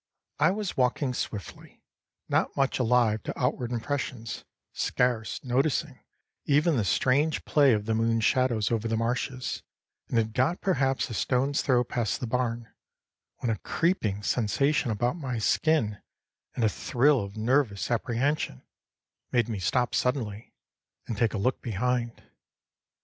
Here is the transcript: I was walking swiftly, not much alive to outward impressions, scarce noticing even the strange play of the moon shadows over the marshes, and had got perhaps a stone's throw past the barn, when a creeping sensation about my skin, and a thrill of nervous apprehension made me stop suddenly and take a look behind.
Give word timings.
I 0.39 0.49
was 0.49 0.75
walking 0.75 1.13
swiftly, 1.13 1.83
not 2.27 2.57
much 2.57 2.79
alive 2.79 3.21
to 3.21 3.39
outward 3.39 3.71
impressions, 3.71 4.43
scarce 4.73 5.39
noticing 5.43 5.99
even 6.45 6.75
the 6.75 6.83
strange 6.83 7.45
play 7.45 7.71
of 7.73 7.85
the 7.85 7.93
moon 7.93 8.19
shadows 8.19 8.71
over 8.71 8.87
the 8.87 8.97
marshes, 8.97 9.61
and 10.09 10.17
had 10.17 10.33
got 10.33 10.59
perhaps 10.59 11.11
a 11.11 11.13
stone's 11.13 11.61
throw 11.61 11.83
past 11.83 12.19
the 12.19 12.25
barn, 12.25 12.73
when 13.41 13.51
a 13.51 13.59
creeping 13.59 14.23
sensation 14.23 14.89
about 14.89 15.17
my 15.17 15.37
skin, 15.37 16.01
and 16.55 16.63
a 16.63 16.67
thrill 16.69 17.21
of 17.21 17.37
nervous 17.37 17.91
apprehension 17.91 18.63
made 19.31 19.47
me 19.47 19.59
stop 19.59 19.93
suddenly 19.93 20.51
and 21.05 21.15
take 21.15 21.35
a 21.35 21.37
look 21.37 21.61
behind. 21.61 22.23